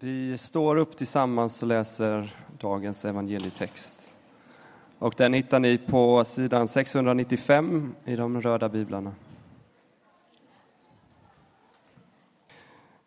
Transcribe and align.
Vi 0.00 0.38
står 0.38 0.76
upp 0.76 0.96
tillsammans 0.96 1.62
och 1.62 1.68
läser 1.68 2.34
dagens 2.58 3.04
evangelietext. 3.04 4.14
Och 4.98 5.14
den 5.16 5.32
hittar 5.32 5.60
ni 5.60 5.78
på 5.78 6.24
sidan 6.24 6.68
695 6.68 7.94
i 8.04 8.16
de 8.16 8.40
röda 8.40 8.68
biblarna. 8.68 9.12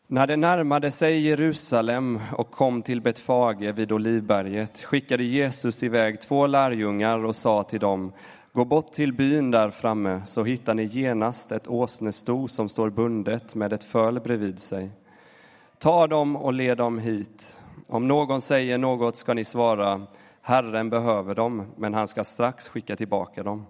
När 0.08 0.28
det 0.28 0.38
närmade 0.38 0.92
sig 0.92 1.20
Jerusalem 1.20 2.20
och 2.32 2.52
kom 2.52 2.82
till 2.82 3.02
Betfage 3.02 3.74
vid 3.74 3.92
Olivberget 3.92 4.84
skickade 4.84 5.24
Jesus 5.24 5.84
iväg 5.84 6.22
två 6.22 6.48
lärjungar 6.48 7.26
och 7.26 7.36
sa 7.36 7.64
till 7.64 7.80
dem 7.80 8.12
Gå 8.54 8.66
bort 8.66 8.94
till 8.94 9.14
byn 9.14 9.52
där 9.52 9.70
framme 9.70 10.22
så 10.26 10.44
hittar 10.44 10.74
ni 10.74 10.84
genast 10.84 11.52
ett 11.52 11.68
åsnesto 11.68 12.48
som 12.48 12.70
står 12.70 12.90
bundet 12.90 13.56
med 13.56 13.74
ett 13.74 13.84
föl 13.84 14.20
bredvid 14.20 14.60
sig. 14.60 14.92
Ta 15.82 16.08
dem 16.08 16.36
och 16.36 16.54
led 16.54 16.78
dem 16.78 17.00
hit. 17.00 17.60
Om 17.88 18.08
någon 18.08 18.42
säger 18.42 18.78
något 18.78 19.16
ska 19.16 19.34
ni 19.34 19.46
svara 19.46 20.02
Herren 20.42 20.90
behöver 20.90 21.36
dem, 21.36 21.66
men 21.78 21.94
han 21.94 22.08
ska 22.08 22.24
strax 22.24 22.70
skicka 22.70 22.96
tillbaka 22.96 23.44
dem. 23.44 23.66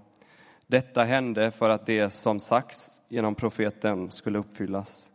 Detta 0.68 1.04
hände 1.04 1.52
för 1.52 1.70
att 1.70 1.86
det 1.86 2.10
som 2.10 2.40
sagts 2.40 3.02
genom 3.10 3.36
profeten 3.36 4.12
skulle 4.12 4.40
uppfyllas. 4.40 5.12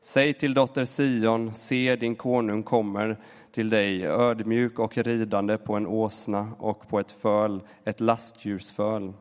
Säg 0.00 0.34
till 0.34 0.54
dotter 0.54 0.84
Sion, 0.84 1.54
se 1.54 1.96
din 1.96 2.14
konung 2.14 2.62
kommer 2.62 3.20
till 3.52 3.70
dig 3.70 4.06
ödmjuk 4.06 4.78
och 4.78 4.98
ridande 4.98 5.58
på 5.58 5.74
en 5.74 5.86
åsna 5.86 6.52
och 6.58 6.88
på 6.88 7.00
ett 7.00 7.12
föl, 7.12 7.60
ett 7.84 8.00
lastdjursföl. 8.00 9.12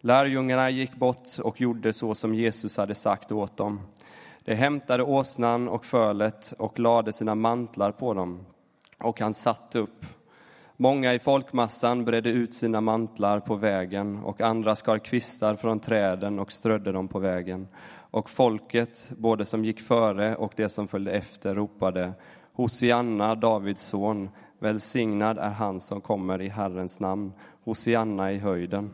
Lärjungarna 0.00 0.70
gick 0.70 0.94
bort 0.94 1.38
och 1.42 1.60
gjorde 1.60 1.92
så 1.92 2.14
som 2.14 2.34
Jesus 2.34 2.76
hade 2.76 2.94
sagt 2.94 3.32
åt 3.32 3.56
dem. 3.56 3.80
De 4.46 4.54
hämtade 4.54 5.02
åsnan 5.02 5.68
och 5.68 5.84
fölet 5.84 6.52
och 6.58 6.78
lade 6.78 7.12
sina 7.12 7.34
mantlar 7.34 7.92
på 7.92 8.14
dem, 8.14 8.46
och 8.98 9.20
han 9.20 9.34
satt 9.34 9.74
upp. 9.74 10.06
Många 10.76 11.14
i 11.14 11.18
folkmassan 11.18 12.04
bredde 12.04 12.30
ut 12.30 12.54
sina 12.54 12.80
mantlar 12.80 13.40
på 13.40 13.54
vägen 13.54 14.18
och 14.24 14.40
andra 14.40 14.76
skar 14.76 14.98
kvistar 14.98 15.56
från 15.56 15.80
träden 15.80 16.38
och 16.38 16.52
strödde 16.52 16.92
dem 16.92 17.08
på 17.08 17.18
vägen. 17.18 17.68
Och 18.10 18.30
folket, 18.30 19.12
både 19.16 19.44
som 19.44 19.64
gick 19.64 19.80
före 19.80 20.36
och 20.36 20.52
det 20.56 20.68
som 20.68 20.88
följde 20.88 21.12
efter, 21.12 21.54
ropade 21.54 22.12
Hosianna, 22.52 23.34
Davids 23.34 23.84
son, 23.84 24.30
välsignad 24.58 25.38
är 25.38 25.50
han 25.50 25.80
som 25.80 26.00
kommer 26.00 26.42
i 26.42 26.48
Herrens 26.48 27.00
namn, 27.00 27.32
Hosianna 27.64 28.32
i 28.32 28.38
höjden. 28.38 28.90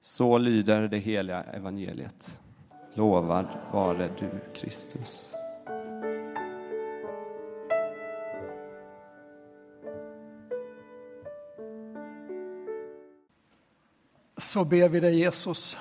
Så 0.00 0.38
lyder 0.38 0.88
det 0.88 0.98
heliga 0.98 1.42
evangeliet. 1.42 2.40
Lovad 2.98 3.46
vare 3.72 4.10
du, 4.18 4.30
Kristus. 4.54 5.34
Så 14.36 14.64
ber 14.64 14.88
vi 14.88 15.00
dig, 15.00 15.18
Jesus, 15.18 15.78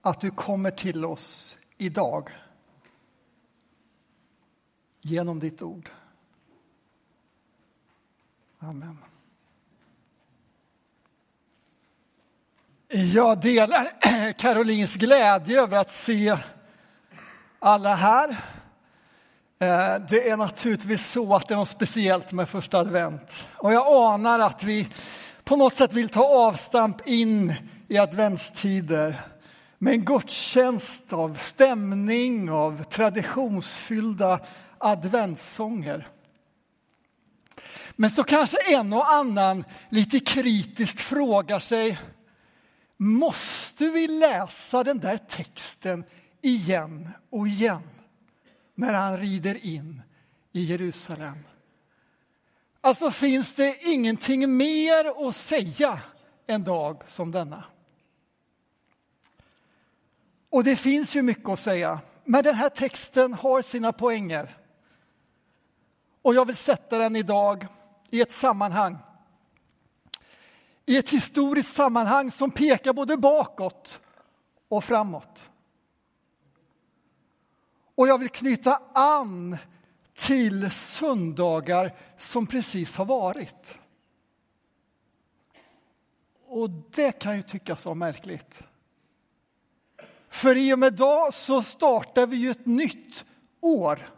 att 0.00 0.20
du 0.20 0.30
kommer 0.30 0.70
till 0.70 1.04
oss 1.04 1.58
idag 1.78 2.30
genom 5.00 5.38
ditt 5.38 5.62
ord. 5.62 5.90
Amen. 8.58 9.11
Jag 12.94 13.40
delar 13.40 13.92
Carolins 14.38 14.96
glädje 14.96 15.62
över 15.62 15.78
att 15.78 15.94
se 15.94 16.36
alla 17.58 17.94
här. 17.94 18.28
Eh, 19.58 20.02
det 20.08 20.28
är 20.28 20.36
naturligtvis 20.36 21.06
så 21.06 21.34
att 21.34 21.48
det 21.48 21.54
är 21.54 21.58
något 21.58 21.68
speciellt 21.68 22.32
med 22.32 22.48
första 22.48 22.78
advent. 22.78 23.48
Och 23.56 23.72
jag 23.72 23.86
anar 23.86 24.38
att 24.38 24.62
vi 24.62 24.88
på 25.44 25.56
något 25.56 25.74
sätt 25.74 25.92
vill 25.92 26.08
ta 26.08 26.24
avstamp 26.24 27.08
in 27.08 27.54
i 27.88 27.98
adventstider 27.98 29.20
med 29.78 29.94
en 29.94 30.04
gudstjänst 30.04 31.12
av 31.12 31.34
stämning, 31.40 32.50
av 32.50 32.84
traditionsfyllda 32.84 34.40
adventssånger. 34.78 36.08
Men 37.96 38.10
så 38.10 38.24
kanske 38.24 38.56
en 38.74 38.92
och 38.92 39.12
annan 39.12 39.64
lite 39.88 40.20
kritiskt 40.20 41.00
frågar 41.00 41.58
sig 41.58 41.98
Måste 43.02 43.90
vi 43.90 44.08
läsa 44.08 44.84
den 44.84 44.98
där 44.98 45.18
texten 45.18 46.04
igen 46.40 47.08
och 47.30 47.48
igen 47.48 47.82
när 48.74 48.94
han 48.94 49.18
rider 49.18 49.66
in 49.66 50.02
i 50.52 50.64
Jerusalem? 50.64 51.38
Alltså 52.80 53.10
finns 53.10 53.54
det 53.54 53.78
ingenting 53.82 54.56
mer 54.56 55.28
att 55.28 55.36
säga 55.36 56.00
en 56.46 56.64
dag 56.64 57.02
som 57.06 57.30
denna? 57.30 57.64
Och 60.50 60.64
det 60.64 60.76
finns 60.76 61.16
ju 61.16 61.22
mycket 61.22 61.48
att 61.48 61.58
säga, 61.58 62.00
men 62.24 62.44
den 62.44 62.54
här 62.54 62.68
texten 62.68 63.34
har 63.34 63.62
sina 63.62 63.92
poänger. 63.92 64.58
Och 66.22 66.34
jag 66.34 66.46
vill 66.46 66.56
sätta 66.56 66.98
den 66.98 67.16
idag 67.16 67.66
i 68.10 68.20
ett 68.20 68.32
sammanhang. 68.32 68.98
I 70.86 70.96
ett 70.96 71.10
historiskt 71.10 71.74
sammanhang 71.74 72.30
som 72.30 72.50
pekar 72.50 72.92
både 72.92 73.16
bakåt 73.16 74.00
och 74.68 74.84
framåt. 74.84 75.50
Och 77.94 78.08
jag 78.08 78.18
vill 78.18 78.28
knyta 78.28 78.82
an 78.92 79.58
till 80.14 80.70
söndagar 80.70 81.96
som 82.18 82.46
precis 82.46 82.96
har 82.96 83.04
varit. 83.04 83.78
Och 86.46 86.70
det 86.70 87.12
kan 87.12 87.36
ju 87.36 87.42
tyckas 87.42 87.84
vara 87.84 87.94
märkligt. 87.94 88.62
För 90.28 90.56
i 90.56 90.74
och 90.74 90.78
med 90.78 90.92
idag 90.92 91.34
så 91.34 91.62
startar 91.62 92.26
vi 92.26 92.36
ju 92.36 92.50
ett 92.50 92.66
nytt 92.66 93.24
år. 93.60 94.10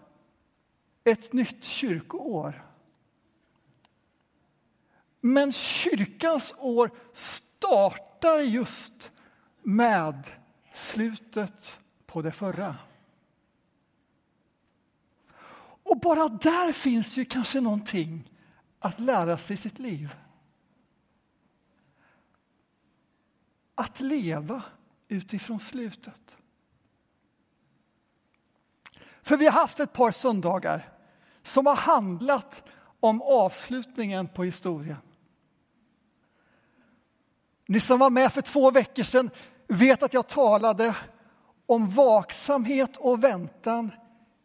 Ett 1.05 1.33
nytt 1.33 1.65
kyrkoår. 1.65 2.65
Men 5.27 5.53
kyrkans 5.53 6.55
år 6.59 6.91
startar 7.12 8.39
just 8.39 9.12
med 9.62 10.31
slutet 10.73 11.79
på 12.07 12.23
det 12.23 12.33
förra. 12.33 12.77
Och 15.83 16.01
bara 16.01 16.29
där 16.29 16.73
finns 16.73 17.17
ju 17.17 17.25
kanske 17.25 17.61
någonting 17.61 18.31
att 18.79 19.01
lära 19.01 19.39
sig 19.39 19.55
i 19.55 19.57
sitt 19.57 19.79
liv. 19.79 20.15
Att 23.75 24.01
leva 24.01 24.62
utifrån 25.09 25.61
slutet. 25.61 26.37
För 29.23 29.37
vi 29.37 29.47
har 29.47 29.53
haft 29.53 29.81
ett 29.81 29.93
par 29.93 30.12
söndagar 30.12 30.93
som 31.43 31.67
har 31.67 31.77
handlat 31.77 32.62
om 33.01 33.23
avslutningen 33.23 34.29
på 34.29 34.45
historien. 34.45 34.97
Ni 37.67 37.81
som 37.81 37.99
var 37.99 38.11
med 38.11 38.33
för 38.33 38.43
två 38.43 38.71
veckor 38.71 39.03
sedan 39.03 39.31
vet 39.67 40.03
att 40.03 40.15
jag 40.15 40.29
talade 40.29 40.97
om 41.67 41.91
vaksamhet 41.91 42.97
och 42.97 43.25
väntan 43.25 43.91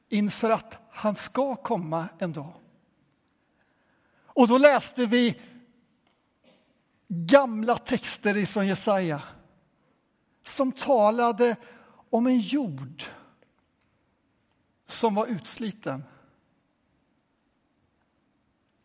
inför 0.10 0.50
att 0.50 0.78
han 0.92 1.16
ska 1.16 1.56
komma 1.56 2.08
en 2.20 2.34
dag. 2.34 2.54
Och 4.26 4.48
då 4.48 4.58
läste 4.58 5.06
vi 5.06 5.42
gamla 7.08 7.76
texter 7.76 8.38
ifrån 8.38 8.68
Jesaja 8.68 9.22
som 10.44 10.72
talade 10.72 11.56
om 12.10 12.28
en 12.28 12.40
jord 12.40 13.04
som 14.88 15.16
var 15.16 15.26
utsliten. 15.28 16.04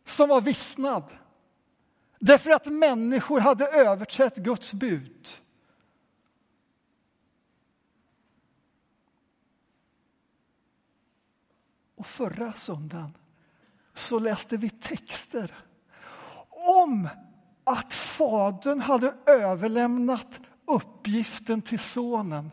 Som 0.04 0.28
var 0.28 0.40
vissnad. 0.40 1.04
Därför 2.18 2.50
att 2.50 2.66
människor 2.66 3.40
hade 3.40 3.66
överträtt 3.66 4.36
Guds 4.36 4.72
bud. 4.72 5.28
Och 11.96 12.06
förra 12.06 12.52
söndagen 12.52 13.16
så 13.94 14.18
läste 14.18 14.56
vi 14.56 14.70
texter 14.70 15.54
om 16.50 17.08
att 17.64 17.92
Fadern 17.92 18.80
hade 18.80 19.14
överlämnat 19.26 20.40
uppgiften 20.64 21.62
till 21.62 21.78
Sonen 21.78 22.50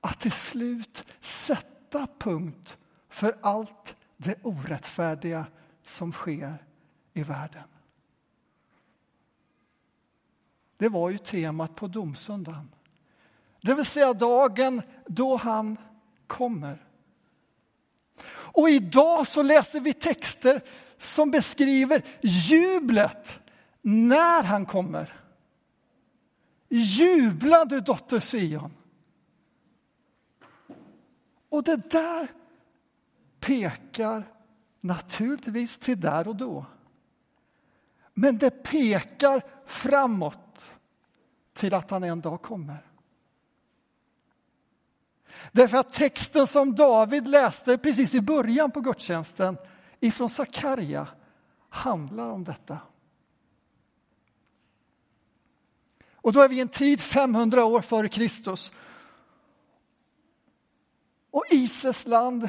att 0.00 0.20
till 0.20 0.32
slut 0.32 1.04
sätta 1.20 2.06
punkt 2.18 2.78
för 3.08 3.38
allt 3.42 3.96
det 4.16 4.38
orättfärdiga 4.42 5.46
som 5.86 6.12
sker 6.12 6.64
i 7.12 7.22
världen. 7.22 7.64
Det 10.80 10.88
var 10.88 11.10
ju 11.10 11.18
temat 11.18 11.76
på 11.76 11.86
domsöndagen. 11.86 12.70
Det 13.60 13.74
vill 13.74 13.84
säga 13.84 14.12
dagen 14.12 14.82
då 15.06 15.36
han 15.36 15.76
kommer. 16.26 16.86
Och 18.30 18.70
idag 18.70 19.26
så 19.26 19.42
läser 19.42 19.80
vi 19.80 19.92
texter 19.92 20.60
som 20.98 21.30
beskriver 21.30 22.04
jublet 22.20 23.38
när 23.82 24.42
han 24.42 24.66
kommer. 24.66 25.20
Jubla 26.68 27.64
du 27.64 27.80
dotter 27.80 28.20
Sion. 28.20 28.74
Och 31.48 31.62
det 31.62 31.90
där 31.90 32.28
pekar 33.40 34.24
naturligtvis 34.80 35.78
till 35.78 36.00
där 36.00 36.28
och 36.28 36.36
då. 36.36 36.66
Men 38.14 38.38
det 38.38 38.50
pekar 38.50 39.42
framåt 39.70 40.70
till 41.52 41.74
att 41.74 41.90
han 41.90 42.04
en 42.04 42.20
dag 42.20 42.42
kommer. 42.42 42.86
Därför 45.52 45.76
att 45.76 45.92
texten 45.92 46.46
som 46.46 46.74
David 46.74 47.28
läste 47.28 47.78
precis 47.78 48.14
i 48.14 48.20
början 48.20 48.70
på 48.70 48.80
gudstjänsten 48.80 49.56
ifrån 50.00 50.30
Sakarja 50.30 51.06
handlar 51.68 52.30
om 52.30 52.44
detta. 52.44 52.78
Och 56.14 56.32
då 56.32 56.40
är 56.40 56.48
vi 56.48 56.56
i 56.56 56.60
en 56.60 56.68
tid 56.68 57.00
500 57.00 57.64
år 57.64 57.80
före 57.80 58.08
Kristus. 58.08 58.72
Och 61.30 61.44
Israels 61.50 62.06
land 62.06 62.48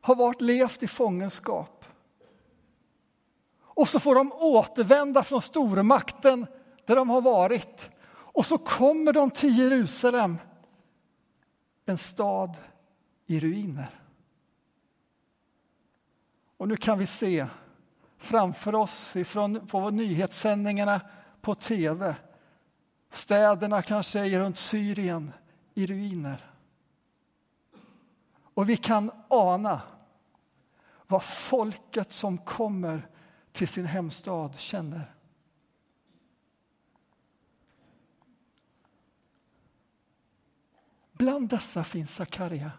har 0.00 0.14
varit 0.14 0.40
levt 0.40 0.82
i 0.82 0.88
fångenskap. 0.88 1.75
Och 3.76 3.88
så 3.88 4.00
får 4.00 4.14
de 4.14 4.32
återvända 4.32 5.24
från 5.24 5.42
stormakten 5.42 6.46
där 6.86 6.96
de 6.96 7.10
har 7.10 7.20
varit. 7.20 7.90
Och 8.08 8.46
så 8.46 8.58
kommer 8.58 9.12
de 9.12 9.30
till 9.30 9.58
Jerusalem, 9.58 10.38
en 11.84 11.98
stad 11.98 12.56
i 13.26 13.40
ruiner. 13.40 14.00
Och 16.56 16.68
nu 16.68 16.76
kan 16.76 16.98
vi 16.98 17.06
se 17.06 17.46
framför 18.18 18.74
oss 18.74 19.16
ifrån, 19.16 19.66
på 19.66 19.90
nyhetssändningarna 19.90 21.00
på 21.40 21.54
tv 21.54 22.16
städerna 23.10 23.82
kanske 23.82 24.40
runt 24.40 24.58
Syrien 24.58 25.32
i 25.74 25.86
ruiner. 25.86 26.50
Och 28.54 28.68
vi 28.68 28.76
kan 28.76 29.10
ana 29.28 29.80
vad 31.06 31.24
folket 31.24 32.12
som 32.12 32.38
kommer 32.38 33.08
till 33.56 33.68
sin 33.68 33.86
hemstad 33.86 34.58
känner. 34.58 35.14
Bland 41.12 41.48
dessa 41.48 41.84
finns 41.84 42.14
Sakarja. 42.14 42.72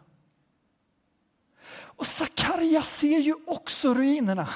Och 1.70 2.08
Sakarja 2.08 2.82
ser 2.82 3.20
ju 3.20 3.36
också 3.48 3.94
ruinerna. 3.94 4.50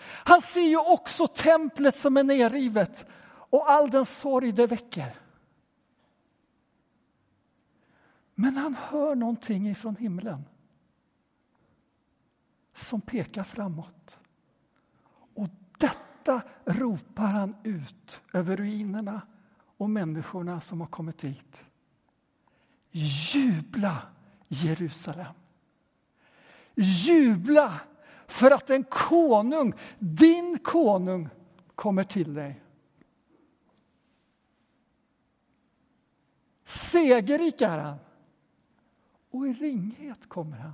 Han 0.00 0.42
ser 0.42 0.60
ju 0.60 0.76
också 0.76 1.26
templet 1.26 1.96
som 1.96 2.16
är 2.16 2.24
nerrivet 2.24 3.06
och 3.24 3.70
all 3.70 3.90
den 3.90 4.06
sorg 4.06 4.52
det 4.52 4.66
väcker. 4.66 5.16
Men 8.34 8.56
han 8.56 8.74
hör 8.74 9.14
någonting 9.14 9.68
ifrån 9.68 9.96
himlen 9.96 10.44
som 12.74 13.00
pekar 13.00 13.44
framåt. 13.44 14.18
Detta 16.24 16.42
ropar 16.64 17.26
han 17.26 17.56
ut 17.62 18.20
över 18.32 18.56
ruinerna 18.56 19.22
och 19.76 19.90
människorna 19.90 20.60
som 20.60 20.80
har 20.80 20.88
kommit 20.88 21.18
dit. 21.18 21.64
Jubla, 22.90 24.02
Jerusalem! 24.48 25.34
Jubla 26.74 27.80
för 28.26 28.50
att 28.50 28.70
en 28.70 28.84
konung, 28.84 29.74
din 29.98 30.58
konung, 30.58 31.28
kommer 31.74 32.04
till 32.04 32.34
dig. 32.34 32.62
Segerrik 36.64 37.60
är 37.60 37.78
han 37.78 37.98
och 39.30 39.48
i 39.48 39.52
ringhet 39.52 40.28
kommer 40.28 40.56
han. 40.56 40.72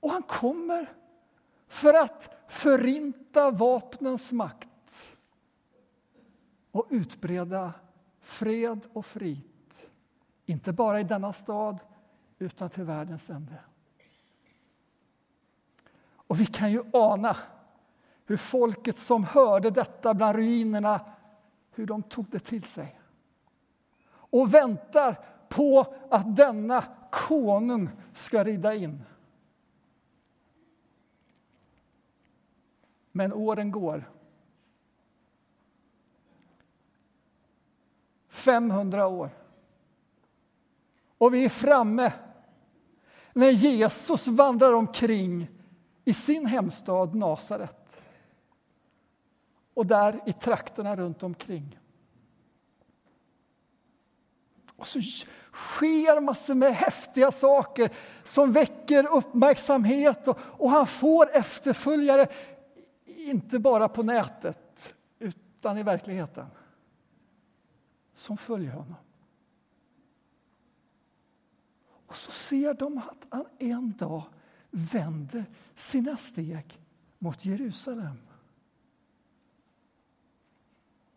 Och 0.00 0.10
han 0.10 0.22
kommer 0.22 1.03
för 1.74 1.94
att 1.94 2.34
förinta 2.48 3.50
vapnens 3.50 4.32
makt 4.32 4.68
och 6.70 6.86
utbreda 6.90 7.72
fred 8.20 8.86
och 8.92 9.06
frit. 9.06 9.86
Inte 10.46 10.72
bara 10.72 11.00
i 11.00 11.04
denna 11.04 11.32
stad, 11.32 11.78
utan 12.38 12.70
till 12.70 12.84
världens 12.84 13.30
ände. 13.30 13.58
Och 16.14 16.40
vi 16.40 16.46
kan 16.46 16.72
ju 16.72 16.82
ana 16.92 17.36
hur 18.26 18.36
folket 18.36 18.98
som 18.98 19.24
hörde 19.24 19.70
detta 19.70 20.14
bland 20.14 20.36
ruinerna, 20.36 21.00
hur 21.70 21.86
de 21.86 22.02
tog 22.02 22.26
det 22.30 22.40
till 22.40 22.64
sig. 22.64 23.00
Och 24.06 24.54
väntar 24.54 25.24
på 25.48 25.94
att 26.10 26.36
denna 26.36 26.84
konung 27.10 27.90
ska 28.12 28.44
rida 28.44 28.74
in. 28.74 29.04
Men 33.16 33.32
åren 33.32 33.70
går. 33.70 34.10
500 38.28 39.06
år. 39.06 39.30
Och 41.18 41.34
vi 41.34 41.44
är 41.44 41.48
framme 41.48 42.12
när 43.32 43.50
Jesus 43.50 44.26
vandrar 44.26 44.72
omkring 44.72 45.50
i 46.04 46.14
sin 46.14 46.46
hemstad 46.46 47.14
Nasaret 47.14 47.86
och 49.74 49.86
där 49.86 50.20
i 50.26 50.32
trakterna 50.32 50.96
runt 50.96 51.22
omkring. 51.22 51.78
Och 54.76 54.86
så 54.86 55.00
sker 55.52 56.20
massor 56.20 56.54
med 56.54 56.74
häftiga 56.74 57.32
saker 57.32 57.90
som 58.24 58.52
väcker 58.52 59.16
uppmärksamhet 59.16 60.28
och, 60.28 60.38
och 60.40 60.70
han 60.70 60.86
får 60.86 61.36
efterföljare, 61.36 62.26
inte 63.30 63.58
bara 63.58 63.88
på 63.88 64.02
nätet, 64.02 64.94
utan 65.18 65.78
i 65.78 65.82
verkligheten, 65.82 66.46
som 68.14 68.36
följer 68.36 68.72
honom. 68.72 68.96
Och 72.06 72.16
så 72.16 72.30
ser 72.30 72.74
de 72.74 72.98
att 72.98 73.26
han 73.28 73.46
en 73.58 73.92
dag 73.92 74.24
vänder 74.70 75.44
sina 75.76 76.16
steg 76.16 76.80
mot 77.18 77.44
Jerusalem. 77.44 78.18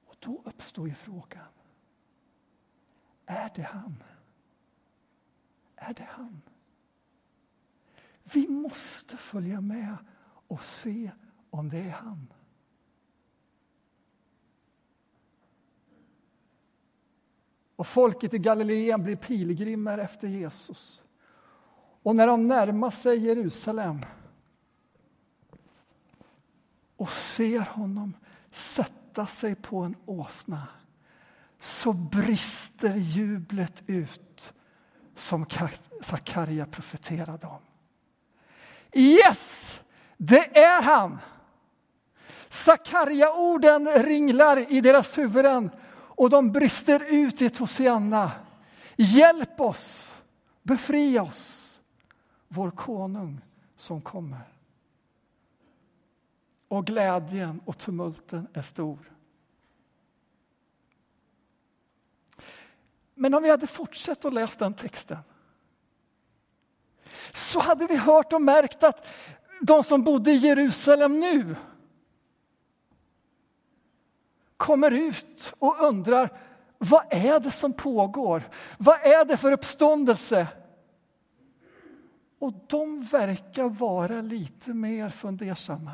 Och 0.06 0.16
då 0.20 0.42
uppstår 0.46 0.88
ju 0.88 0.94
frågan. 0.94 1.48
Är 3.26 3.52
det 3.56 3.62
han? 3.62 4.04
Är 5.76 5.94
det 5.94 6.08
han? 6.10 6.42
Vi 8.24 8.48
måste 8.48 9.18
följa 9.18 9.62
med 9.62 9.98
och 10.48 10.64
se 10.64 11.12
om 11.60 11.70
det 11.70 11.80
är 11.80 11.90
han. 11.90 12.28
Och 17.76 17.88
folket 17.88 18.34
i 18.34 18.38
Galileen 18.38 19.04
blir 19.04 19.16
pilgrimer 19.16 19.98
efter 19.98 20.28
Jesus. 20.28 21.02
Och 22.04 22.16
när 22.16 22.28
de 22.28 22.48
närmar 22.48 22.92
sig 22.92 23.26
Jerusalem 23.26 24.06
och 26.96 27.12
ser 27.12 27.60
honom 27.60 28.14
sätta 28.52 29.28
sig 29.28 29.56
på 29.56 29.78
en 29.78 29.96
åsna 30.06 30.68
så 31.60 31.94
brister 31.94 32.96
jublet 32.96 33.84
ut 33.88 34.54
som 35.16 35.46
Sakarja 36.02 36.66
profeterade 36.66 37.48
om. 37.48 37.62
Yes, 38.94 39.80
det 40.18 40.58
är 40.58 40.84
han! 40.84 41.20
Sakarja-orden 42.50 43.88
ringlar 43.88 44.72
i 44.72 44.82
deras 44.82 45.18
huvuden 45.18 45.70
och 45.90 46.30
de 46.30 46.52
brister 46.52 47.04
ut 47.10 47.42
i 47.42 47.46
ett 47.46 47.58
Hosianna. 47.58 48.32
Hjälp 48.96 49.62
oss, 49.62 50.16
befria 50.64 51.24
oss, 51.24 51.80
vår 52.48 52.72
konung 52.72 53.42
som 53.78 54.02
kommer. 54.02 54.42
Och 56.68 56.86
glädjen 56.86 57.62
och 57.66 57.78
tumulten 57.78 58.48
är 58.54 58.62
stor. 58.62 59.00
Men 63.14 63.34
om 63.34 63.44
vi 63.44 63.50
hade 63.50 63.68
fortsatt 63.68 64.26
att 64.26 64.34
läsa 64.34 64.60
den 64.60 64.74
texten 64.74 65.18
så 67.34 67.60
hade 67.60 67.88
vi 67.88 67.96
hört 67.96 68.34
och 68.34 68.42
märkt 68.42 68.84
att 68.84 69.06
de 69.62 69.84
som 69.84 70.04
bodde 70.04 70.32
i 70.32 70.36
Jerusalem 70.36 71.20
nu 71.20 71.56
kommer 74.58 74.92
ut 74.92 75.54
och 75.60 75.76
undrar 75.80 76.40
vad 76.78 77.06
är 77.10 77.40
det 77.40 77.52
som 77.52 77.74
pågår? 77.74 78.44
Vad 78.78 79.00
är 79.00 79.26
det 79.26 79.38
för 79.38 79.52
uppståndelse? 79.52 80.48
Och 82.40 82.54
de 82.68 83.04
verkar 83.04 83.70
vara 83.70 84.22
lite 84.22 84.74
mer 84.74 85.10
fundersamma. 85.10 85.94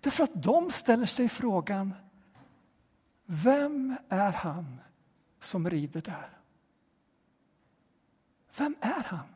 Därför 0.00 0.24
att 0.24 0.42
de 0.42 0.70
ställer 0.70 1.06
sig 1.06 1.28
frågan 1.28 1.94
Vem 3.26 3.96
är 4.08 4.32
han 4.32 4.80
som 5.40 5.70
rider 5.70 6.00
där? 6.00 6.38
Vem 8.56 8.76
är 8.80 9.02
han? 9.02 9.33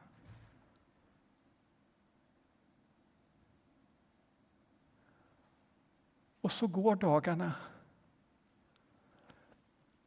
Och 6.48 6.52
så 6.52 6.66
går 6.66 6.96
dagarna. 6.96 7.54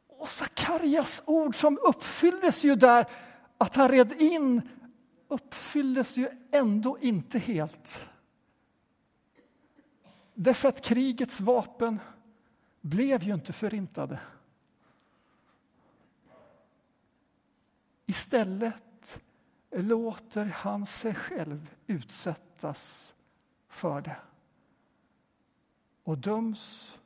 Och 0.06 0.28
Sakarias 0.28 1.22
ord 1.26 1.56
som 1.56 1.78
uppfylldes 1.82 2.64
ju 2.64 2.74
där, 2.74 3.06
att 3.58 3.74
han 3.74 3.88
red 3.88 4.12
in, 4.12 4.68
uppfylldes 5.28 6.16
ju 6.16 6.28
ändå 6.50 6.98
inte 6.98 7.38
helt. 7.38 8.00
Därför 10.34 10.68
att 10.68 10.84
krigets 10.84 11.40
vapen 11.40 12.00
blev 12.80 13.22
ju 13.22 13.34
inte 13.34 13.52
förintade. 13.52 14.20
Istället 18.06 19.20
låter 19.70 20.44
han 20.44 20.86
sig 20.86 21.14
själv 21.14 21.74
utsättas 21.86 23.14
för 23.68 24.00
det 24.00 24.16
och 26.04 26.18
döms 26.18 26.98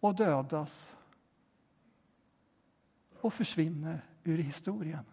och 0.00 0.14
dödas 0.14 0.94
och 3.20 3.34
försvinner 3.34 4.04
ur 4.24 4.38
historien. 4.38 5.04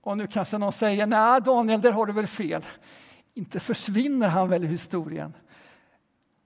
Och 0.00 0.18
nu 0.18 0.26
kanske 0.26 0.58
någon 0.58 0.72
säger, 0.72 1.06
nej 1.06 1.40
Daniel, 1.40 1.80
där 1.80 1.92
har 1.92 2.06
du 2.06 2.12
väl 2.12 2.26
fel. 2.26 2.64
Inte 3.34 3.60
försvinner 3.60 4.28
han 4.28 4.48
väl 4.48 4.64
i 4.64 4.66
historien? 4.66 5.32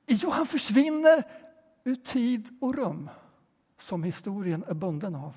Jo, 0.06 0.30
han 0.30 0.46
försvinner 0.46 1.22
ur 1.84 1.94
tid 1.94 2.58
och 2.60 2.74
rum 2.74 3.10
som 3.78 4.02
historien 4.02 4.64
är 4.68 4.74
bunden 4.74 5.14
av. 5.14 5.36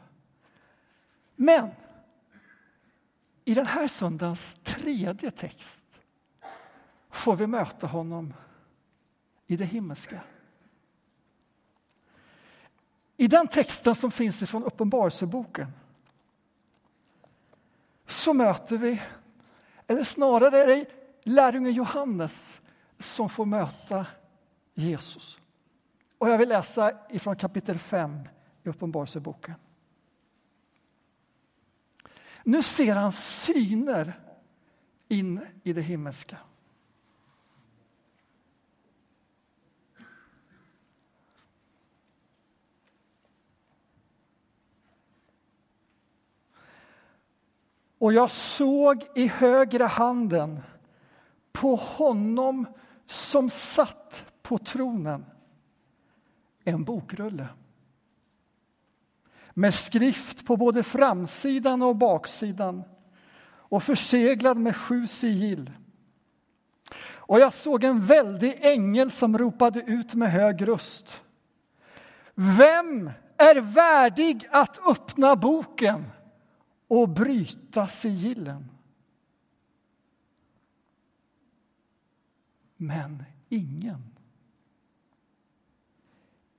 Men 1.35 1.69
i 3.45 3.53
den 3.53 3.65
här 3.65 3.87
söndagens 3.87 4.57
tredje 4.63 5.31
text 5.31 5.82
får 7.23 7.35
vi 7.35 7.47
möta 7.47 7.87
honom 7.87 8.33
i 9.47 9.57
det 9.57 9.65
himmelska. 9.65 10.21
I 13.17 13.27
den 13.27 13.47
texten 13.47 13.95
som 13.95 14.11
finns 14.11 14.41
ifrån 14.41 14.63
Uppenbarelseboken 14.63 15.71
så 18.05 18.33
möter 18.33 18.77
vi, 18.77 19.01
eller 19.87 20.03
snarare 20.03 20.57
är 20.57 20.67
det 20.67 20.85
lärjungen 21.23 21.73
Johannes 21.73 22.61
som 22.97 23.29
får 23.29 23.45
möta 23.45 24.05
Jesus. 24.73 25.41
Och 26.17 26.29
jag 26.29 26.37
vill 26.37 26.49
läsa 26.49 26.91
ifrån 27.09 27.35
kapitel 27.35 27.79
5 27.79 28.19
i 28.63 28.69
Uppenbarelseboken. 28.69 29.55
Nu 32.43 32.63
ser 32.63 32.95
han 32.95 33.11
syner 33.11 34.19
in 35.07 35.45
i 35.63 35.73
det 35.73 35.81
himmelska. 35.81 36.37
Och 48.03 48.13
jag 48.13 48.31
såg 48.31 49.03
i 49.15 49.27
högra 49.27 49.87
handen 49.87 50.59
på 51.51 51.75
honom 51.75 52.65
som 53.05 53.49
satt 53.49 54.23
på 54.41 54.57
tronen 54.57 55.25
en 56.63 56.83
bokrulle 56.83 57.47
med 59.53 59.73
skrift 59.73 60.45
på 60.45 60.57
både 60.57 60.83
framsidan 60.83 61.81
och 61.81 61.95
baksidan 61.95 62.83
och 63.45 63.83
förseglad 63.83 64.57
med 64.57 64.75
sju 64.75 65.07
sigill. 65.07 65.71
Och 67.05 67.39
jag 67.39 67.53
såg 67.53 67.83
en 67.83 68.05
väldig 68.05 68.57
ängel 68.61 69.11
som 69.11 69.37
ropade 69.37 69.79
ut 69.79 70.13
med 70.13 70.31
hög 70.31 70.67
röst. 70.67 71.21
Vem 72.35 73.11
är 73.37 73.61
värdig 73.61 74.47
att 74.51 74.87
öppna 74.87 75.35
boken 75.35 76.05
och 76.93 77.09
bryta 77.09 77.87
sigillen? 77.87 78.69
Men 82.77 83.23
ingen. 83.49 84.03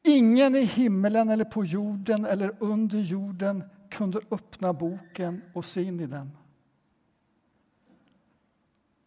Ingen 0.02 0.54
i 0.54 0.64
himmelen 0.64 1.28
eller 1.28 1.44
på 1.44 1.64
jorden 1.64 2.24
eller 2.24 2.56
under 2.58 2.98
jorden 2.98 3.64
kunde 3.90 4.20
öppna 4.30 4.72
boken 4.72 5.42
och 5.54 5.64
se 5.64 5.82
in 5.82 6.00
i 6.00 6.06
den. 6.06 6.30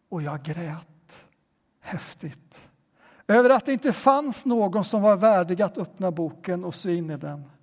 Och 0.08 0.22
jag 0.22 0.42
grät 0.42 1.26
häftigt 1.80 2.60
över 3.26 3.50
att 3.50 3.66
det 3.66 3.72
inte 3.72 3.92
fanns 3.92 4.44
någon 4.44 4.84
som 4.84 5.02
var 5.02 5.16
värdig 5.16 5.62
att 5.62 5.78
öppna 5.78 6.10
boken 6.10 6.64
och 6.64 6.74
se 6.74 6.94
in 6.94 7.10
i 7.10 7.16
den. 7.16 7.57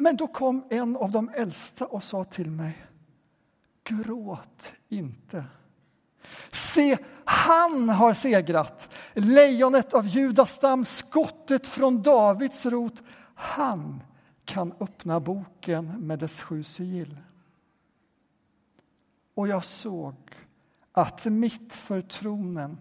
Men 0.00 0.16
då 0.16 0.26
kom 0.26 0.64
en 0.70 0.96
av 0.96 1.10
de 1.10 1.28
äldsta 1.28 1.86
och 1.86 2.04
sa 2.04 2.24
till 2.24 2.50
mig 2.50 2.86
Gråt 3.84 4.72
inte. 4.88 5.44
Se, 6.52 6.98
han 7.24 7.88
har 7.88 8.14
segrat, 8.14 8.88
lejonet 9.14 9.94
av 9.94 10.06
Judas 10.06 10.50
stam, 10.54 10.84
skottet 10.84 11.66
från 11.66 12.02
Davids 12.02 12.66
rot. 12.66 13.02
Han 13.34 14.02
kan 14.44 14.72
öppna 14.80 15.20
boken 15.20 16.06
med 16.06 16.18
dess 16.18 16.40
sju 16.40 16.62
sigill. 16.62 17.16
Och 19.34 19.48
jag 19.48 19.64
såg 19.64 20.14
att 20.92 21.24
mitt 21.24 21.72
för 21.72 22.02
tronen 22.02 22.78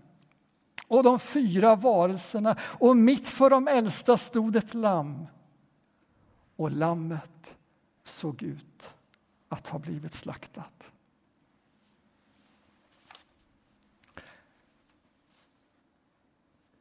och 0.88 1.04
de 1.04 1.20
fyra 1.20 1.76
varelserna 1.76 2.56
och 2.62 2.98
mitt 2.98 3.28
för 3.28 3.50
de 3.50 3.68
äldsta 3.68 4.18
stod 4.18 4.56
ett 4.56 4.74
lamm. 4.74 5.26
Och 6.60 6.72
lammet 6.72 7.56
såg 8.04 8.44
ut 8.44 8.94
att 9.50 9.68
ha 9.68 9.80
blivit 9.80 10.14
slaktat. 10.14 10.84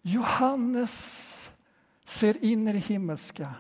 Johannes 0.02 1.50
ser 2.04 2.44
in 2.44 2.68
i 2.68 2.73
det 2.73 2.78
himmelska 2.78 3.54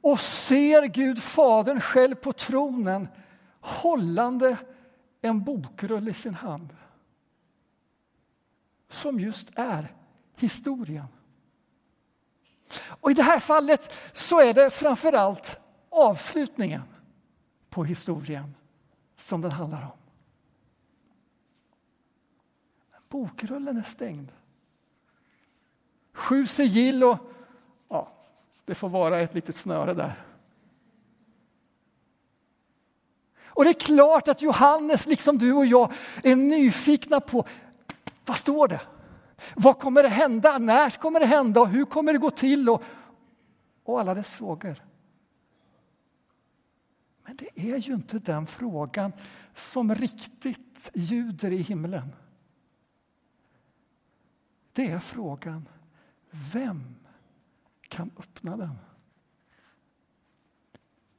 och 0.00 0.20
ser 0.20 0.86
Gud 0.86 1.22
Fadern 1.22 1.80
själv 1.80 2.14
på 2.14 2.32
tronen 2.32 3.08
hållande 3.60 4.56
en 5.20 5.44
bokrull 5.44 6.08
i 6.08 6.14
sin 6.14 6.34
hand 6.34 6.76
som 8.88 9.20
just 9.20 9.50
är 9.54 9.94
historien. 10.36 11.06
Och 13.00 13.10
I 13.10 13.14
det 13.14 13.22
här 13.22 13.40
fallet 13.40 13.92
så 14.12 14.40
är 14.40 14.54
det 14.54 14.70
framför 14.70 15.12
allt 15.12 15.56
avslutningen 15.90 16.82
på 17.70 17.84
historien 17.84 18.54
som 19.16 19.40
den 19.40 19.52
handlar 19.52 19.82
om. 19.82 19.98
Bokrullen 23.08 23.76
är 23.76 23.82
stängd. 23.82 24.32
Sju 26.12 26.46
sigill 26.46 27.04
och 27.04 27.18
ja, 27.88 28.12
det 28.64 28.74
får 28.74 28.88
vara 28.88 29.20
ett 29.20 29.34
litet 29.34 29.56
snöre 29.56 29.94
där. 29.94 30.24
Och 33.44 33.64
det 33.64 33.70
är 33.70 33.74
klart 33.74 34.28
att 34.28 34.42
Johannes, 34.42 35.06
liksom 35.06 35.38
du 35.38 35.52
och 35.52 35.66
jag, 35.66 35.92
är 36.22 36.36
nyfikna 36.36 37.20
på 37.20 37.44
vad 38.24 38.36
står 38.36 38.68
det? 38.68 38.80
Vad 39.56 39.78
kommer 39.78 40.02
det 40.02 40.08
hända? 40.08 40.58
När 40.58 40.90
kommer 40.90 41.20
det 41.20 41.26
hända? 41.26 41.60
Och 41.60 41.68
hur 41.68 41.84
kommer 41.84 42.12
det 42.12 42.18
gå 42.18 42.30
till? 42.30 42.68
Och, 42.68 42.82
och 43.84 44.00
alla 44.00 44.14
dess 44.14 44.30
frågor. 44.30 44.84
Men 47.24 47.36
det 47.36 47.72
är 47.72 47.76
ju 47.76 47.94
inte 47.94 48.18
den 48.18 48.46
frågan 48.46 49.12
som 49.54 49.94
riktigt 49.94 50.90
ljuder 50.94 51.50
i 51.50 51.56
himlen. 51.56 52.12
Det 54.72 54.90
är 54.90 54.98
frågan 54.98 55.68
vem 56.30 56.94
kan 57.88 58.10
öppna 58.16 58.56
den? 58.56 58.78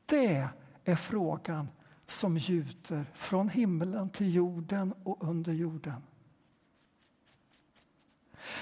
Det 0.06 0.50
är 0.84 0.96
frågan 0.96 1.68
som 2.06 2.38
ljuder 2.38 3.06
från 3.14 3.50
himlen 3.50 4.10
till 4.10 4.36
jorden 4.36 4.94
och 5.04 5.24
under 5.24 5.54
jorden. 5.54 6.04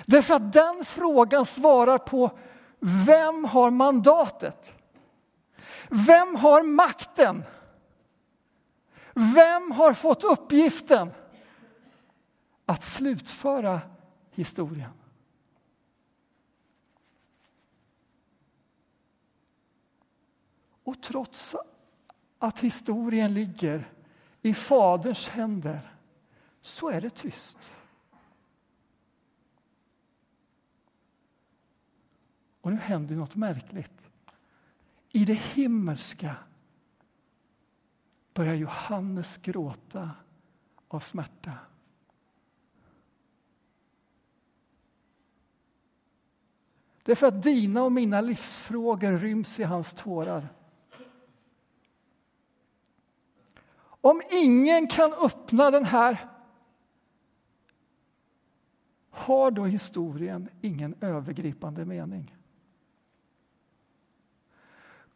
Därför 0.05 0.33
att 0.33 0.53
den 0.53 0.85
frågan 0.85 1.45
svarar 1.45 1.97
på 1.97 2.31
vem 2.79 3.45
har 3.45 3.71
mandatet? 3.71 4.73
Vem 5.89 6.35
har 6.35 6.63
makten? 6.63 7.43
Vem 9.13 9.71
har 9.71 9.93
fått 9.93 10.23
uppgiften 10.23 11.11
att 12.65 12.83
slutföra 12.83 13.81
historien? 14.31 14.91
Och 20.83 21.01
trots 21.01 21.55
att 22.39 22.59
historien 22.59 23.33
ligger 23.33 23.91
i 24.41 24.53
Faderns 24.53 25.29
händer 25.29 25.93
så 26.61 26.89
är 26.89 27.01
det 27.01 27.09
tyst. 27.09 27.57
Och 32.67 32.73
nu 32.73 32.79
händer 32.79 33.15
något 33.15 33.35
märkligt. 33.35 34.09
I 35.09 35.25
det 35.25 35.33
himmelska 35.33 36.35
börjar 38.33 38.53
Johannes 38.53 39.37
gråta 39.37 40.11
av 40.87 40.99
smärta. 40.99 41.53
Det 47.03 47.11
är 47.11 47.15
för 47.15 47.27
att 47.27 47.43
dina 47.43 47.83
och 47.83 47.91
mina 47.91 48.21
livsfrågor 48.21 49.17
ryms 49.17 49.59
i 49.59 49.63
hans 49.63 49.93
tårar. 49.93 50.49
Om 53.79 54.21
ingen 54.31 54.87
kan 54.87 55.13
öppna 55.13 55.71
den 55.71 55.85
här 55.85 56.29
har 59.09 59.51
då 59.51 59.65
historien 59.65 60.49
ingen 60.61 60.95
övergripande 61.01 61.85
mening. 61.85 62.36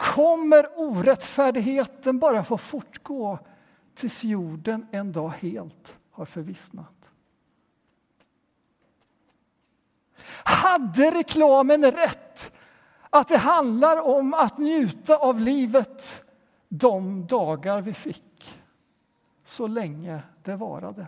Kommer 0.01 0.79
orättfärdigheten 0.79 2.20
bara 2.20 2.43
få 2.43 2.58
fortgå 2.58 3.39
tills 3.93 4.24
jorden 4.24 4.88
en 4.91 5.12
dag 5.12 5.29
helt 5.29 5.98
har 6.12 6.25
förvissnat? 6.25 7.10
Hade 10.43 11.12
reklamen 11.12 11.91
rätt 11.91 12.51
att 13.10 13.27
det 13.27 13.38
handlar 13.38 14.01
om 14.01 14.34
att 14.34 14.58
njuta 14.58 15.17
av 15.17 15.39
livet 15.39 16.24
de 16.70 17.27
dagar 17.27 17.81
vi 17.81 17.93
fick, 17.93 18.60
så 19.46 19.67
länge 19.67 20.22
det 20.43 20.55
varade? 20.55 21.08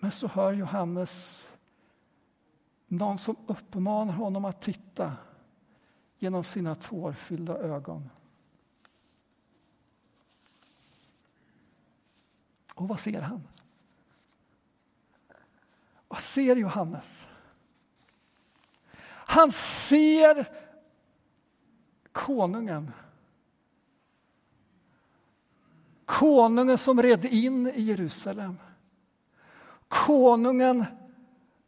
Men 0.00 0.12
så 0.12 0.26
hör 0.26 0.52
Johannes 0.52 1.44
någon 2.86 3.18
som 3.18 3.36
uppmanar 3.46 4.12
honom 4.12 4.44
att 4.44 4.60
titta 4.60 5.16
genom 6.18 6.44
sina 6.44 6.74
tårfyllda 6.74 7.58
ögon. 7.58 8.10
Och 12.74 12.88
vad 12.88 13.00
ser 13.00 13.22
han? 13.22 13.42
Vad 16.08 16.20
ser 16.20 16.56
Johannes? 16.56 17.26
Han 19.30 19.52
ser 19.52 20.48
konungen. 22.12 22.92
Konungen 26.04 26.78
som 26.78 27.02
red 27.02 27.24
in 27.24 27.66
i 27.66 27.82
Jerusalem. 27.82 28.58
Konungen 29.88 30.84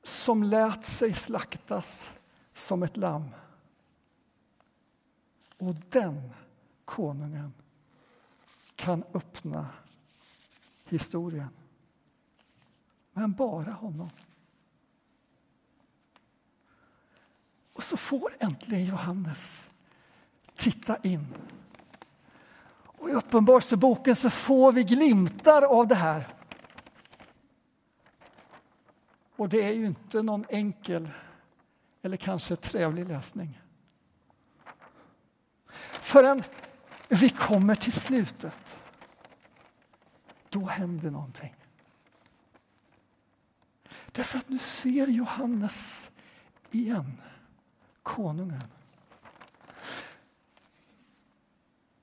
som 0.02 0.42
lät 0.42 0.84
sig 0.84 1.14
slaktas 1.14 2.06
som 2.52 2.82
ett 2.82 2.96
lamm. 2.96 3.30
Och 5.58 5.74
den 5.88 6.30
konungen 6.84 7.52
kan 8.76 9.04
öppna 9.14 9.68
historien. 10.84 11.48
Men 13.12 13.32
bara 13.32 13.72
honom. 13.72 14.10
Och 17.72 17.84
så 17.84 17.96
får 17.96 18.36
äntligen 18.38 18.84
Johannes 18.84 19.66
titta 20.56 20.96
in. 20.96 21.26
Och 22.72 23.10
I 23.10 23.12
Uppenbarelseboken 23.12 24.16
så 24.16 24.30
får 24.30 24.72
vi 24.72 24.84
glimtar 24.84 25.62
av 25.62 25.86
det 25.88 25.94
här. 25.94 26.39
Och 29.40 29.48
det 29.48 29.64
är 29.64 29.72
ju 29.72 29.86
inte 29.86 30.22
någon 30.22 30.44
enkel 30.48 31.10
eller 32.02 32.16
kanske 32.16 32.56
trevlig 32.56 33.08
läsning. 33.08 33.60
Förrän 36.00 36.42
vi 37.08 37.30
kommer 37.30 37.74
till 37.74 37.92
slutet, 37.92 38.78
då 40.48 40.66
händer 40.66 41.10
någonting. 41.10 41.54
Därför 44.12 44.38
att 44.38 44.48
nu 44.48 44.58
ser 44.58 45.06
Johannes 45.06 46.10
igen 46.70 47.20
konungen. 48.02 48.64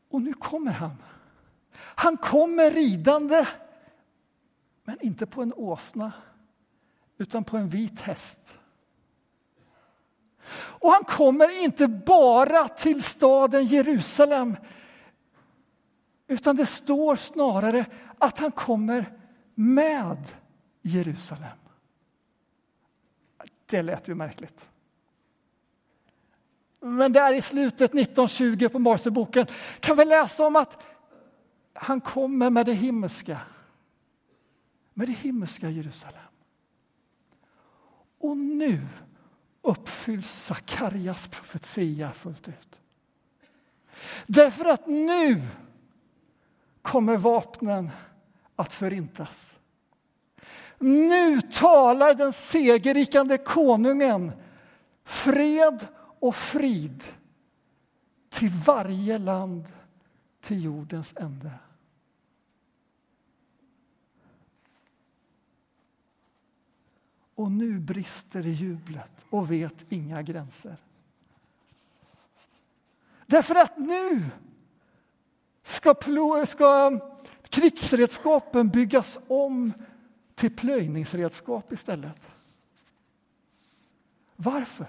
Och 0.09 0.21
nu 0.21 0.33
kommer 0.33 0.71
han. 0.71 1.03
Han 1.73 2.17
kommer 2.17 2.71
ridande, 2.71 3.47
men 4.83 5.01
inte 5.01 5.25
på 5.25 5.41
en 5.41 5.53
åsna 5.53 6.11
utan 7.17 7.43
på 7.43 7.57
en 7.57 7.67
vit 7.67 8.01
häst. 8.01 8.39
Och 10.53 10.91
han 10.91 11.03
kommer 11.03 11.63
inte 11.63 11.87
bara 11.87 12.67
till 12.67 13.03
staden 13.03 13.65
Jerusalem 13.65 14.55
utan 16.27 16.55
det 16.55 16.65
står 16.65 17.15
snarare 17.15 17.85
att 18.17 18.39
han 18.39 18.51
kommer 18.51 19.13
med 19.55 20.17
Jerusalem. 20.81 21.57
Det 23.65 23.81
lät 23.81 24.07
ju 24.07 24.15
märkligt. 24.15 24.69
Men 26.79 27.13
där 27.13 27.33
i 27.33 27.41
slutet 27.41 27.93
1920 27.93 28.69
på 28.69 28.79
Moseboken 28.79 29.47
kan 29.79 29.97
vi 29.97 30.05
läsa 30.05 30.45
om 30.45 30.55
att 30.55 30.83
han 31.73 32.01
kommer 32.01 32.49
med 32.49 32.65
det 32.65 32.73
himmelska. 32.73 33.39
Med 34.93 35.07
det 35.07 35.13
himmelska 35.13 35.69
Jerusalem. 35.69 36.26
Och 38.19 38.37
nu 38.37 38.87
uppfylls 39.61 40.31
Sakarias 40.31 41.27
profetia 41.27 42.11
fullt 42.11 42.47
ut. 42.47 42.79
Därför 44.27 44.65
att 44.65 44.87
nu 44.87 45.41
kommer 46.81 47.17
vapnen 47.17 47.89
att 48.55 48.73
förintas. 48.73 49.55
Nu 50.79 51.41
talar 51.41 52.13
den 52.13 52.33
segerrikande 52.33 53.37
konungen 53.37 54.31
fred 55.03 55.87
och 56.19 56.35
frid 56.35 57.03
till 58.29 58.49
varje 58.65 59.17
land 59.17 59.63
till 60.41 60.63
jordens 60.63 61.13
ände. 61.15 61.51
Och 67.37 67.51
nu 67.51 67.79
brister 67.79 68.43
det 68.43 68.49
jublet 68.49 69.25
och 69.29 69.51
vet 69.51 69.85
inga 69.89 70.21
gränser. 70.21 70.77
Därför 73.25 73.55
att 73.55 73.77
nu 73.77 74.29
ska, 75.63 75.95
ska 76.45 76.99
krigsredskapen 77.49 78.69
byggas 78.69 79.19
om 79.27 79.73
till 80.35 80.55
plöjningsredskap 80.55 81.73
istället. 81.73 82.27
Varför? 84.35 84.87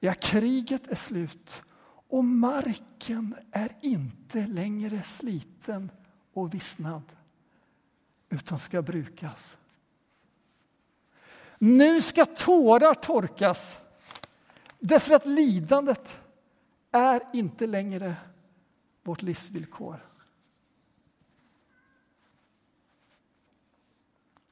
Ja, 0.00 0.14
kriget 0.14 0.86
är 0.86 0.96
slut 0.96 1.62
och 2.08 2.24
marken 2.24 3.34
är 3.50 3.76
inte 3.80 4.46
längre 4.46 5.02
sliten 5.02 5.90
och 6.32 6.54
vissnad 6.54 7.02
utan 8.28 8.58
ska 8.58 8.82
brukas. 8.82 9.58
Nu 11.58 12.02
ska 12.02 12.26
tårar 12.26 12.94
torkas 12.94 13.76
därför 14.78 15.14
att 15.14 15.26
lidandet 15.26 16.18
är 16.90 17.22
inte 17.32 17.66
längre 17.66 18.14
vårt 19.02 19.22
livsvillkor. 19.22 20.06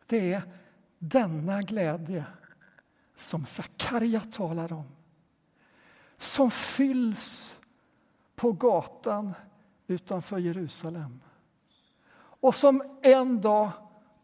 Det 0.07 0.33
är 0.33 0.43
denna 0.99 1.63
glädje 1.63 2.25
som 3.17 3.47
Sakarja 3.47 4.21
talar 4.21 4.73
om 4.73 4.95
som 6.17 6.51
fylls 6.51 7.59
på 8.35 8.53
gatan 8.53 9.35
utanför 9.87 10.39
Jerusalem. 10.39 11.21
och 12.17 12.55
som 12.55 12.99
en 13.03 13.41
dag 13.41 13.71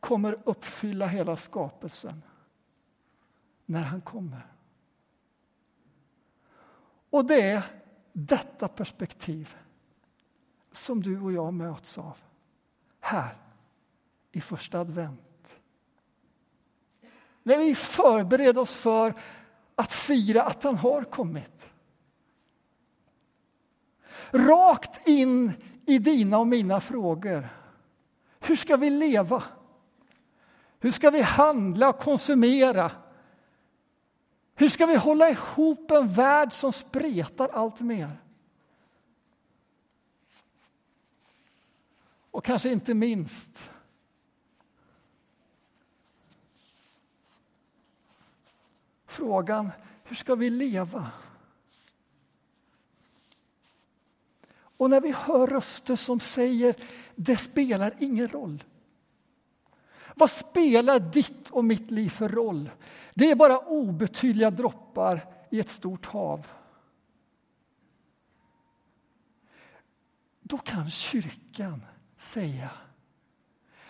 kommer 0.01 0.39
uppfylla 0.45 1.07
hela 1.07 1.37
skapelsen 1.37 2.23
när 3.71 3.83
han 3.83 4.01
kommer. 4.01 4.47
Och 7.11 7.25
det 7.25 7.51
är 7.51 7.63
detta 8.13 8.69
perspektiv 8.69 9.57
som 10.73 11.03
du 11.03 11.21
och 11.21 11.33
jag 11.33 11.55
möts 11.55 11.99
av 11.99 12.19
här 13.01 13.37
i 14.33 14.41
första 14.41 14.81
advent. 14.81 15.61
När 17.43 17.59
vi 17.59 17.75
förbereder 17.75 18.61
oss 18.61 18.77
för 18.77 19.15
att 19.75 19.93
fira 19.93 20.43
att 20.43 20.65
han 20.65 20.77
har 20.77 21.05
kommit. 21.05 21.67
Rakt 24.31 25.09
in 25.09 25.53
i 25.87 25.99
dina 25.99 26.39
och 26.39 26.47
mina 26.47 26.81
frågor. 26.81 27.49
Hur 28.41 28.57
ska 28.57 28.77
vi 28.77 28.91
leva? 28.91 29.43
Hur 30.81 30.93
ska 30.93 31.11
vi 31.11 31.23
handla 31.23 31.89
och 31.89 31.99
konsumera? 31.99 32.93
Hur 34.61 34.69
ska 34.69 34.87
vi 34.87 34.97
hålla 34.97 35.31
ihop 35.31 35.91
en 35.91 36.09
värld 36.09 36.53
som 36.53 36.73
spretar 36.73 37.49
allt 37.49 37.81
mer? 37.81 38.17
Och 42.31 42.45
kanske 42.45 42.73
inte 42.73 42.95
minst 42.95 43.71
frågan 49.07 49.71
hur 50.05 50.17
ska 50.17 50.35
vi 50.35 50.51
leva? 50.51 51.11
Och 54.53 54.91
när 54.91 55.01
vi 55.01 55.11
hör 55.11 55.47
röster 55.47 55.97
som 55.97 56.21
säger 56.21 56.75
det 57.15 57.37
spelar 57.37 57.95
ingen 57.99 58.29
roll. 58.29 58.65
Vad 60.15 60.31
spelar 60.31 61.01
ditt 61.01 61.51
och 61.51 61.65
mitt 61.65 61.91
liv 61.91 62.09
för 62.09 62.29
roll? 62.29 62.71
Det 63.15 63.31
är 63.31 63.35
bara 63.35 63.59
obetydliga 63.59 64.51
droppar 64.51 65.27
i 65.51 65.61
ett 65.61 65.71
stort 65.71 66.07
hav. 66.07 66.47
Då 70.41 70.59
kan 70.59 70.91
kyrkan 70.91 71.85
säga, 72.17 72.71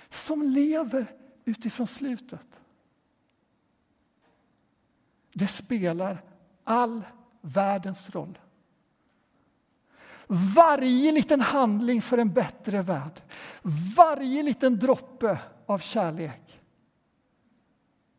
som 0.09 0.43
lever 0.43 1.17
utifrån 1.45 1.87
slutet. 1.87 2.61
Det 5.33 5.49
spelar 5.49 6.23
all 6.65 7.03
världens 7.41 8.11
roll. 8.11 8.39
Varje 10.33 11.13
liten 11.13 11.41
handling 11.41 12.03
för 12.03 12.19
en 12.19 12.33
bättre 12.33 12.83
värld, 12.83 13.23
varje 13.97 14.43
liten 14.43 14.79
droppe 14.79 15.41
av 15.67 15.79
kärlek 15.79 16.61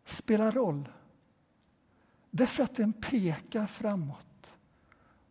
spelar 0.05 0.51
roll. 0.51 0.89
Därför 2.31 2.63
att 2.63 2.75
den 2.75 2.93
pekar 2.93 3.67
framåt 3.67 4.55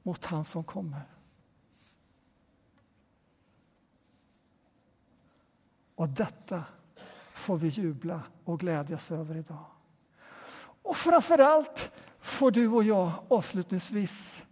mot 0.02 0.24
han 0.24 0.44
som 0.44 0.64
kommer. 0.64 1.02
Och 5.94 6.08
detta 6.08 6.64
får 7.32 7.56
vi 7.56 7.68
jubla 7.68 8.22
och 8.44 8.60
glädjas 8.60 9.10
över 9.10 9.36
idag. 9.36 9.66
Och 10.82 10.96
framför 10.96 11.38
allt 11.38 11.92
får 12.20 12.50
du 12.50 12.68
och 12.68 12.84
jag 12.84 13.12
avslutningsvis 13.28 14.42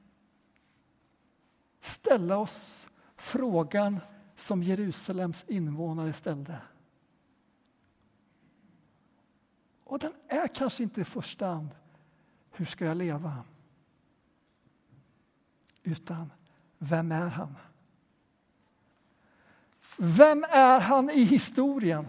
ställa 1.81 2.37
oss 2.37 2.87
frågan 3.17 4.01
som 4.37 4.62
Jerusalems 4.62 5.45
invånare 5.49 6.12
ställde. 6.12 6.61
Och 9.85 9.99
den 9.99 10.12
är 10.29 10.49
kanske 10.49 10.83
inte 10.83 11.01
i 11.01 11.05
första 11.05 11.47
hand 11.47 11.69
hur 12.51 12.64
ska 12.64 12.85
jag 12.85 12.97
leva? 12.97 13.45
Utan 15.83 16.33
vem 16.79 17.12
är 17.12 17.29
han? 17.29 17.57
Vem 19.97 20.45
är 20.49 20.81
han 20.81 21.11
i 21.11 21.23
historien? 21.23 22.09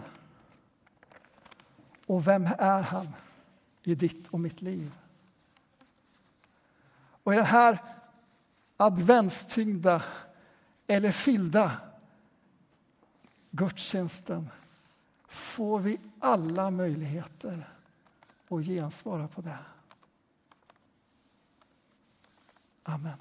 Och 2.06 2.26
vem 2.26 2.48
är 2.58 2.82
han 2.82 3.08
i 3.82 3.94
ditt 3.94 4.28
och 4.28 4.40
mitt 4.40 4.62
liv? 4.62 4.92
Och 7.22 7.32
i 7.32 7.36
den 7.36 7.46
här 7.46 7.78
adventstyngda 8.80 10.02
eller 10.86 11.12
fyllda 11.12 11.76
gudstjänsten 13.50 14.48
får 15.28 15.78
vi 15.78 16.00
alla 16.18 16.70
möjligheter 16.70 17.68
att 18.48 18.64
gensvara 18.64 19.28
på 19.28 19.40
det. 19.40 19.58
Amen. 22.82 23.18